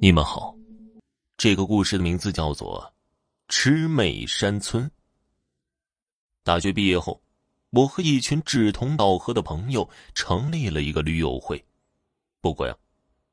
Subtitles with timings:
[0.00, 0.54] 你们好，
[1.36, 2.94] 这个故事的名字叫做
[3.52, 4.84] 《魑魅山村》。
[6.44, 7.20] 大学毕业后，
[7.70, 11.64] 我和一群志同道合的朋友成立了一个驴友会。
[12.40, 12.76] 不过呀，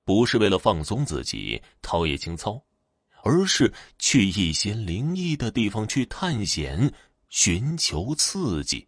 [0.03, 2.59] 不是为了放松自己、陶冶情操，
[3.21, 6.91] 而是去一些灵异的地方去探险，
[7.29, 8.87] 寻求刺激。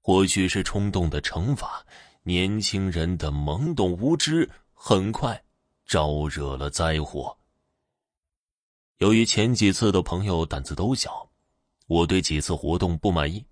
[0.00, 1.86] 或许是冲动的惩罚，
[2.24, 5.40] 年轻人的懵懂无知，很快。
[5.88, 7.34] 招惹了灾祸。
[8.98, 11.28] 由于前几次的朋友胆子都小，
[11.86, 13.42] 我对几次活动不满意，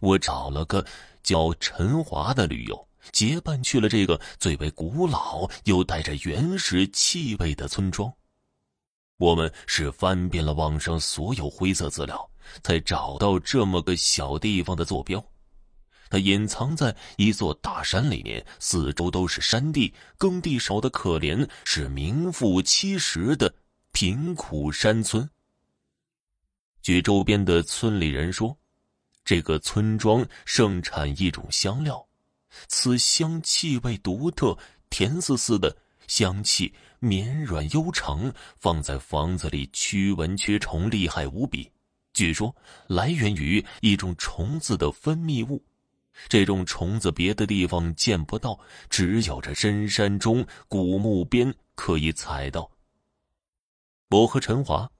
[0.00, 0.84] 我找了个
[1.22, 8.12] 叫陈华的驴友结伴去了这个最为古老又带着原始气味的村庄。
[9.16, 12.30] 我们是翻遍了网上所有灰色资料，
[12.62, 15.24] 才找到这么个小地方的坐标。
[16.12, 23.54] 它隐藏在一座大山里面，四周都是山地，耕地少的可怜，是名副其实的
[23.92, 25.26] 贫苦山村。
[26.82, 28.54] 据周边的村里人说，
[29.24, 32.06] 这个村庄盛产一种香料，
[32.68, 34.54] 此香气味独特，
[34.90, 35.74] 甜丝丝的
[36.06, 41.72] 香气绵软悠长，放在房子里驱蚊驱虫，厉害无比。
[42.12, 42.54] 据说
[42.86, 45.64] 来源于一种虫子的分泌物。
[46.28, 52.70] 这种虫子别的地方见不到，只有这深山中古墓边可以采到。
[54.10, 54.90] 我和陈华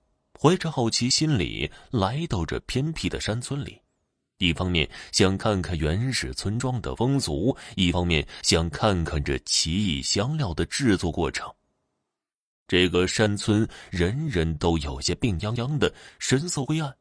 [0.41, 3.79] 怀着好奇心理来到这偏僻的山村里，
[4.39, 11.49] 一方面想看看原始村庄的风俗，一方面想看看这奇异香料的制作过程。
[12.67, 16.97] 这个山村人人都有些病殃殃的，神色灰暗。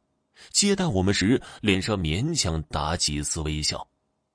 [0.49, 3.87] 接待我们时，脸上勉强打几丝微笑。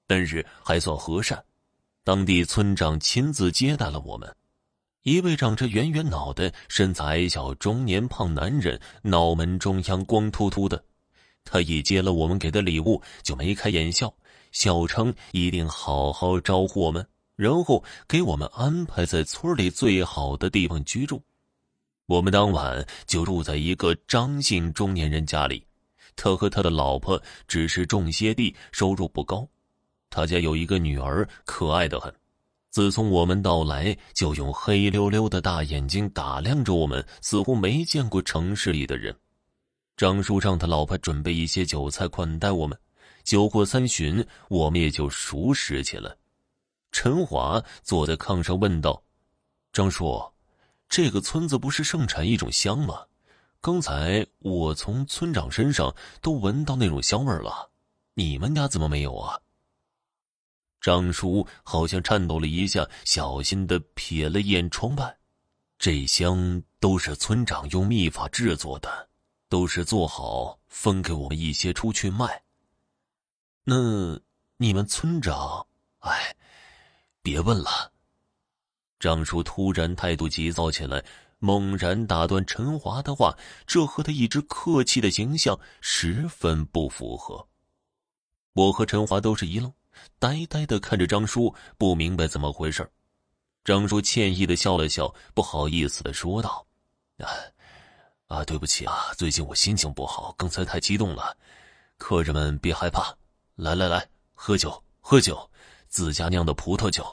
[0.07, 1.43] 但是还算和善，
[2.05, 4.35] 当地村长亲自接待了我们。
[5.03, 10.85] 一位长着圆圆脑袋、身材矮小、中年胖男人，脑门中央光秃秃的。
[11.45, 14.13] 他一接了我们给的礼物，就眉开眼笑，
[14.51, 17.07] 笑称一定好好招呼我们，
[17.37, 21.23] 然后给我们安排在村里最好的地方居住。
[22.07, 25.65] 我们当晚就住在一个张姓中年人家里，
[26.17, 29.49] 他和他的老婆只是种些地，收入不高。
[30.11, 32.13] 他家有一个女儿，可爱的很。
[32.71, 39.17] 自从我们到来，就用黑溜溜的大眼睛打量着我们，似乎没见过城市里的人。
[39.97, 42.79] 张叔让他老婆准备一些酒菜款待我们。
[43.25, 46.15] 酒过三巡，我们也就熟识起来。
[46.93, 49.03] 陈华坐在炕上问道
[49.73, 50.23] ：“张叔，
[50.89, 53.01] 这个村子不是盛产一种香吗？
[53.63, 57.71] 刚才我从村长身上都闻到那种香味了，
[58.15, 59.41] 你们家怎么没有啊？”
[60.87, 65.19] 张叔好像颤抖了一下，小心的瞥了眼窗外。
[65.81, 69.09] 这香都是村长用秘法制作的，
[69.49, 72.41] 都是做好分给我们一些出去卖。
[73.65, 74.17] 那
[74.59, 75.67] 你们村长，
[75.99, 76.37] 哎，
[77.21, 77.91] 别问了。
[79.01, 81.05] 张叔突然态度急躁起来，
[81.41, 83.37] 猛然打断陈华的话，
[83.67, 87.49] 这和他一直客气的形象十分不符合。
[88.53, 89.73] 我和陈华都是一愣。
[90.19, 92.89] 呆呆的看着张叔，不明白怎么回事。
[93.65, 96.65] 张叔歉意的笑了笑，不好意思的说道
[97.19, 97.29] ：“啊，
[98.29, 101.37] 啊，对不起啊，最近我心情不好，刚才太激动了。
[101.99, 103.15] 客人们别害怕，
[103.57, 105.51] 来来来，喝酒喝酒，
[105.89, 107.05] 自家酿的葡萄酒。”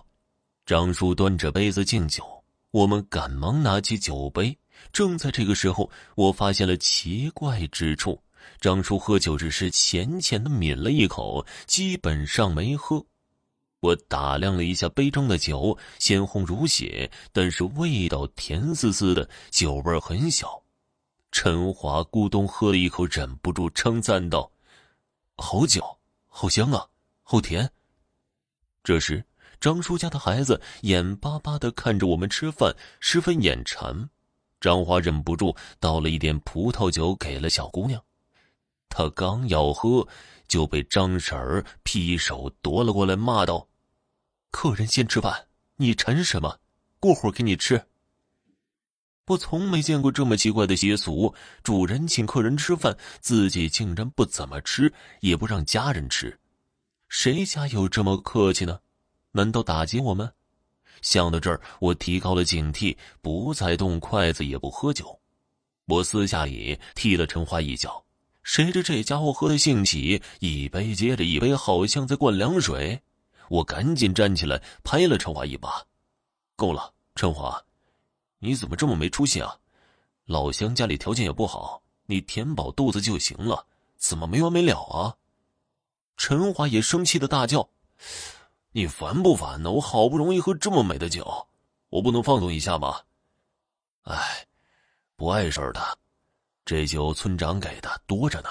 [0.66, 4.58] 张叔端着杯子敬酒，我们赶忙拿起酒杯。
[4.92, 8.22] 正在这个时候，我发现了奇怪之处。
[8.59, 13.06] 张叔喝酒只是浅浅的抿了一口，基本上没喝。
[13.80, 20.64] 我打量了一下杯中的酒，鲜红如血，但是味道甜丝丝的，酒味很小。
[21.32, 24.50] 陈华咕咚喝了一口，忍不住称赞道
[25.36, 25.84] ：“好酒，
[26.28, 26.88] 好香啊，
[27.24, 27.70] 好甜。”
[28.86, 29.26] 这时，
[29.59, 34.09] 张叔家的孩子眼巴巴的看着我们吃饭，十分眼馋。
[34.62, 38.02] 张华忍不住倒了一点葡萄酒给了小姑娘。
[38.95, 40.07] 他刚要喝，
[40.47, 43.67] 就被张婶儿劈手夺了过来，骂道
[44.51, 45.47] ：“客人先吃饭，
[45.78, 46.59] 你馋什么？
[46.99, 47.87] 过会儿给你吃。”
[49.25, 56.40] 我从没见过这么奇怪的习俗：主人请客人吃饭，自己竟然不怎么吃，也不让家人吃。
[57.09, 58.79] 谁家有这么客气呢？
[59.31, 60.31] 难道打击我们？
[61.01, 65.19] 想到这儿，我提高了警惕，不再动筷子，也不喝酒。
[65.85, 68.03] 我私下里踢了陈华一脚。
[68.43, 73.01] 谁知这家伙喝的兴起，一杯接着一杯，好像在灌凉水。
[73.49, 75.84] 我赶紧站起来拍了陈华一把
[76.55, 77.61] ：“够了，陈华，
[78.40, 79.57] 你怎么这么没出息啊？
[80.25, 83.66] 老乡家里条件也不好，你填饱肚子就行了，
[83.97, 85.16] 怎么没完没了啊？
[86.17, 87.69] 陈华也生气的大叫
[88.72, 89.72] ：“你烦不烦呢？
[89.72, 91.47] 我好不容易喝这么美的酒，
[91.90, 93.01] 我不能放纵一下吗？”
[94.03, 94.47] 哎，
[95.16, 95.97] 不碍事的，
[96.66, 98.50] 这酒村长给的多着呢。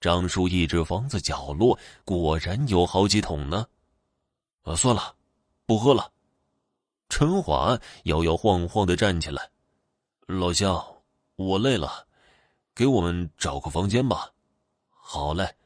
[0.00, 3.66] 张叔一指房子角落，果然有好几桶呢。
[4.62, 5.14] 啊，算了，
[5.66, 6.10] 不喝了。
[7.08, 9.50] 陈华摇摇晃晃的站起来，
[10.26, 10.82] 老乡，
[11.36, 12.06] 我累了，
[12.74, 14.30] 给我们找个房间吧。
[14.88, 15.56] 好嘞，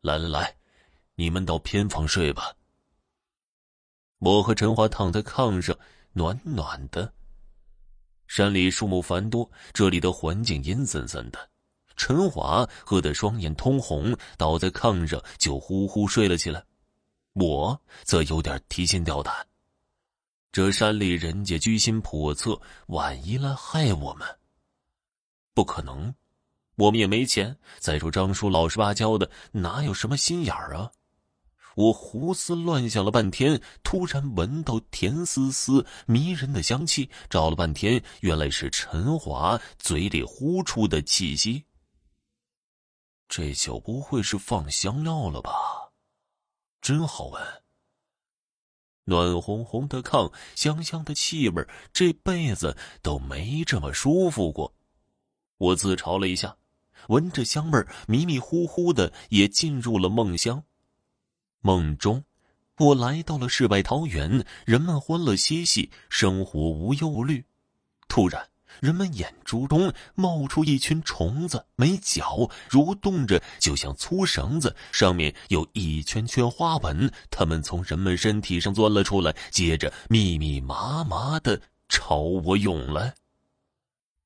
[0.00, 0.56] 来来来，
[1.14, 2.54] 你们到偏房睡吧。
[4.18, 5.76] 我和陈华躺在炕上，
[6.12, 7.12] 暖暖的。
[8.34, 11.50] 山里树木繁多，这里的环境阴森森的。
[11.98, 16.64] 陈华喝得双眼通红，倒在炕上就呼呼睡了起来。
[17.34, 19.34] 我则有点提心吊胆，
[20.50, 24.26] 这山里人家居心叵测，万一来害我们？
[25.52, 26.14] 不可能，
[26.76, 27.54] 我们也没钱。
[27.80, 30.90] 再说张叔老实巴交的，哪有什么心眼儿啊？
[31.74, 37.08] 我胡思乱想了半天，突然闻到甜丝丝、迷人的香气。
[37.30, 41.64] 找了半天，原来是陈华嘴里呼出的气息。
[43.28, 45.52] 这酒不会是放香料了吧？
[46.82, 47.42] 真好闻。
[49.04, 54.72] 暖烘烘的炕，香香的气味，这辈子都没这么舒服过。
[55.56, 56.56] 我自嘲了一下，
[57.08, 60.62] 闻着香味迷迷糊糊的也进入了梦乡。
[61.62, 62.24] 梦中，
[62.76, 67.44] 我来到了世外桃源，人们欢乐嬉戏，生活无忧无虑。
[68.08, 68.48] 突然，
[68.80, 77.08] 人们眼珠中冒出一群虫子，没脚，蠕动着，就像粗绳子，上面有一圈圈花纹。
[77.30, 83.14] 它们从人们身体上钻了出来，接着密密麻麻的朝我涌来。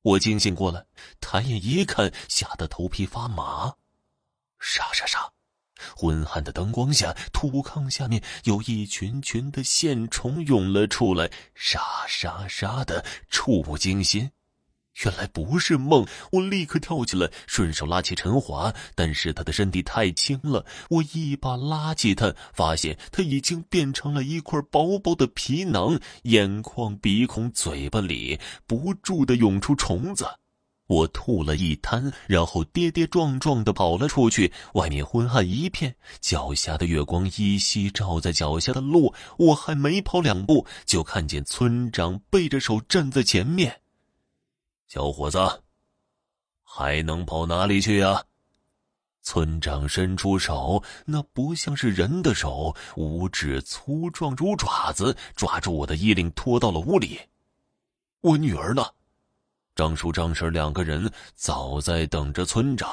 [0.01, 0.85] 我惊醒过来，
[1.21, 3.75] 抬眼一看，吓得头皮发麻。
[4.59, 5.31] 杀杀杀。
[5.95, 14.31] 昏暗的灯光下，土炕下面有一群群的线虫涌了出来，沙沙沙的，触目惊心。
[15.05, 30.25] 原来不是梦，我立刻跳起来，顺手拉起陈华，但是他的身体太轻了，我一把拉起他，发现他已经变成了一块薄薄的皮囊，眼眶、鼻孔、嘴巴里不住的涌出虫子。
[30.87, 34.51] 我吐了一滩，然后跌跌撞撞的跑了出去。
[34.73, 39.13] 外面昏暗一片，脚下的月光依稀照在脚下的路。
[39.37, 43.81] 我还没跑两步，就看见村长背着手站在前面。
[44.87, 45.61] 小伙子，
[46.63, 48.23] 还能跑哪里去呀？
[49.21, 57.19] 村长伸出手，那不像是人的手，五指粗壮如爪子，抓住我的衣领，拖到了屋里。
[58.21, 58.85] 我女儿呢？
[59.77, 62.89] 张叔、张婶两个人早在等着村长，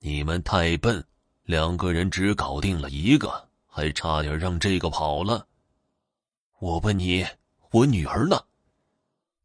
[0.00, 1.02] 你们太笨，
[1.44, 5.46] 两个人只搞定了一个，还差点让这个跑了。
[6.58, 7.26] 我问你，
[7.70, 8.38] 我女儿呢？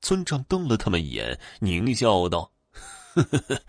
[0.02, 2.52] 村长瞪了他们一眼，狞笑道
[3.16, 3.62] ：“呵呵呵，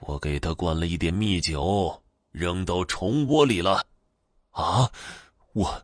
[0.00, 2.02] 我给他灌了一点蜜酒，
[2.32, 3.82] 扔到虫窝里了。”
[4.52, 4.92] 啊！
[5.54, 5.82] 我，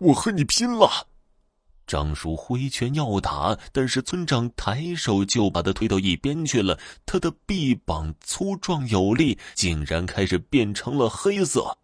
[0.00, 1.06] 我和你拼了！
[1.86, 6.78] 张叔挥拳要打，但是村长抬手就把他推到一边去了。
[7.04, 11.78] 他的臂膀粗壮有力，竟然开始变成了黑色。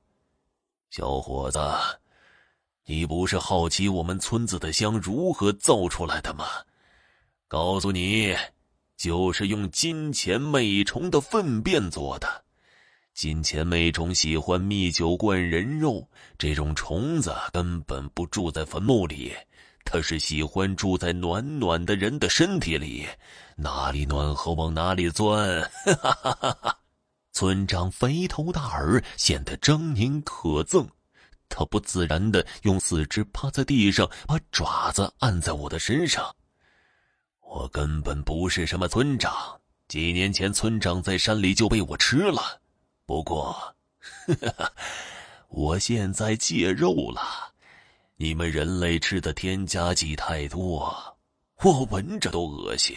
[0.91, 1.59] 小伙子，
[2.85, 6.47] 你不是好奇我们村子的香如何造出来的吗？
[7.47, 8.35] 告诉你，
[8.97, 12.45] 就是用金钱美虫的粪便做的。
[13.15, 19.33] 金钱美虫喜欢蜜酒灌人肉，这种虫子根本不住在坟墓里。
[19.85, 23.07] 他是喜欢住在暖暖的人的身体里，
[23.57, 25.61] 哪里暖和往哪里钻。
[25.85, 26.79] 哈哈哈哈
[27.33, 30.87] 村长肥头大耳，显得狰狞可憎。
[31.49, 36.35] 他不自然的用四肢趴在地上，把爪子按在我的身上。
[37.41, 42.61] 我根本不是什么村长，几年前村长在山里就被我吃了。
[43.05, 43.75] 不过，
[45.49, 47.52] 我现在戒肉了。
[48.23, 50.95] 你们人类吃的添加剂太多，
[51.65, 52.97] 我闻着都恶心。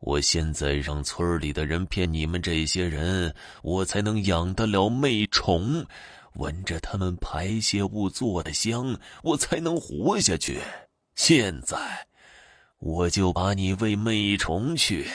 [0.00, 3.32] 我现在让村里的人骗你们这些人，
[3.62, 5.86] 我才能养得了魅虫，
[6.32, 10.58] 闻着他们排泄物做的香，我才能活下去。
[11.14, 12.08] 现在，
[12.80, 15.06] 我就把你喂魅虫去。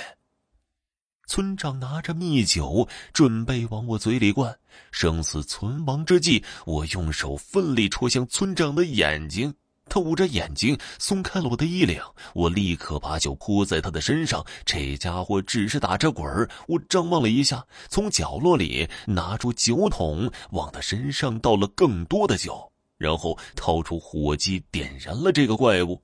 [1.26, 4.56] 村长拿着蜜酒，准备往我嘴里灌。
[4.92, 9.54] 生死存亡之际，我用手奋力戳向村长的眼睛。
[9.90, 12.02] 他捂着眼睛，松开了我的衣领。
[12.34, 14.44] 我立刻把酒泼在他的身上。
[14.66, 16.50] 这家伙只是打着滚儿。
[16.68, 26.02] 我张望了一下，从角落里拿出酒桶，往他身上倒了更多的酒，然后掏出火机，点燃了这个怪物。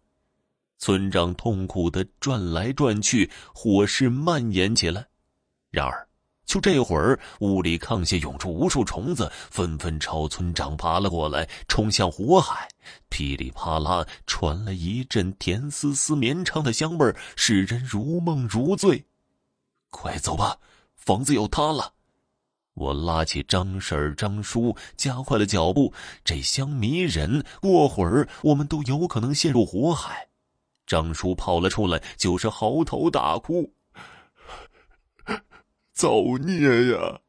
[0.80, 5.06] 村长痛苦的转来转去，火势蔓延起来。
[5.70, 6.08] 然而。
[6.46, 12.68] 就这会儿，屋里炕下涌出无数虫子，纷纷朝村长爬了过来，冲向火海。
[13.08, 19.06] 噼里啪啦传来一阵甜丝丝绵长的香味使人如梦如醉。
[19.92, 20.58] 快走吧，
[20.96, 21.94] 房子要塌了！
[22.74, 25.94] 我拉起张婶、张叔，加快了脚步。
[26.26, 30.29] 这香迷人，过会儿我们都有可能陷入火海。
[30.90, 33.72] 张叔跑了出来，就是嚎啕大哭。
[35.94, 37.22] 造孽呀！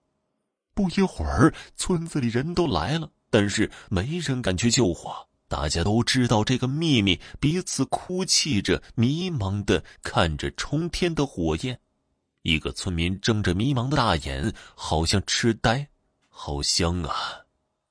[0.73, 5.29] 不一会儿，村子里人都来了，但是没人敢去救火。
[5.47, 11.79] 大家都知道这个秘密，彼此哭泣着，迷茫的看着冲天的火焰。
[12.43, 15.87] 一个村民睁着迷茫的大眼，好像痴呆。
[16.31, 17.14] 好香啊！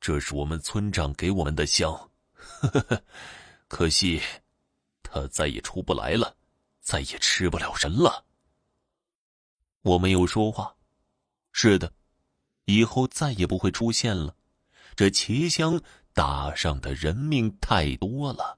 [0.01, 1.91] 这是我们村长给我们的香。
[2.33, 3.03] 呵呵呵，
[3.67, 4.19] 可惜，
[5.11, 6.35] 他再也出不来了，
[6.81, 8.25] 再也吃不了人了。
[9.81, 10.75] 我没有说话。
[11.51, 11.91] 是的，
[12.65, 14.35] 以后再也不会出现了。
[14.95, 15.81] 这奇香
[16.13, 18.57] 打上的人命太多了。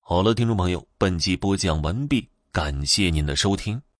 [0.00, 3.80] 好了，听众朋友，本集播讲完毕，感谢您的收听。